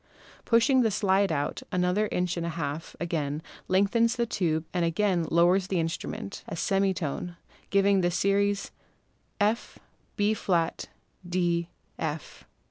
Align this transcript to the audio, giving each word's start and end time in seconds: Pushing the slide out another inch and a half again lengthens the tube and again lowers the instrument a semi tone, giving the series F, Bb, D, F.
Pushing 0.45 0.81
the 0.81 0.89
slide 0.89 1.31
out 1.31 1.61
another 1.71 2.09
inch 2.11 2.35
and 2.35 2.43
a 2.43 2.49
half 2.57 2.95
again 2.99 3.39
lengthens 3.67 4.15
the 4.15 4.25
tube 4.25 4.65
and 4.73 4.83
again 4.83 5.27
lowers 5.29 5.67
the 5.67 5.79
instrument 5.79 6.43
a 6.47 6.55
semi 6.55 6.91
tone, 6.91 7.37
giving 7.69 8.01
the 8.01 8.09
series 8.09 8.71
F, 9.39 9.77
Bb, 10.17 10.87
D, 11.29 11.69
F. 11.99 12.45